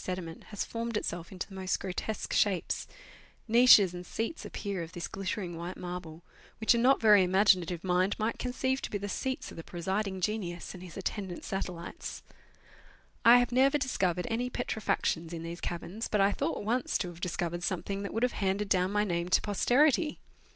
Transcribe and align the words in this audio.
249 0.00 0.32
sediment 0.32 0.50
has 0.50 0.64
formed 0.64 0.96
itself 0.96 1.32
into 1.32 1.48
the 1.48 1.56
most 1.56 1.80
grotesque 1.80 2.32
shapes; 2.32 2.86
niches 3.48 3.92
and 3.92 4.06
seats 4.06 4.44
appear 4.44 4.80
of 4.80 4.92
this 4.92 5.08
glittering 5.08 5.56
white 5.56 5.76
marble, 5.76 6.22
which 6.60 6.72
a 6.72 6.78
not 6.78 7.00
very 7.00 7.24
imaginative 7.24 7.82
mind 7.82 8.14
might 8.16 8.38
conceive 8.38 8.80
to 8.80 8.90
be 8.92 8.98
the 8.98 9.08
seats 9.08 9.50
of 9.50 9.56
the 9.56 9.64
presiding 9.64 10.20
genius 10.20 10.72
and 10.72 10.84
his 10.84 10.96
attendant 10.96 11.42
satellites. 11.42 12.22
I 13.24 13.38
have 13.38 13.50
never 13.50 13.76
discovered 13.76 14.28
any 14.30 14.48
petrifactions 14.48 15.32
in 15.32 15.42
these 15.42 15.60
caverns, 15.60 16.06
but 16.06 16.20
I 16.20 16.30
thought 16.30 16.62
once 16.62 16.96
to 16.98 17.08
have 17.08 17.20
discovered 17.20 17.64
something 17.64 18.04
that 18.04 18.14
would 18.14 18.22
have 18.22 18.34
handed 18.38 18.68
down 18.68 18.92
my 18.92 19.02
name 19.02 19.28
to 19.30 19.40
posterity. 19.40 20.20